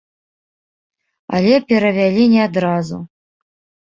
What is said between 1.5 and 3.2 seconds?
перавялі не адразу.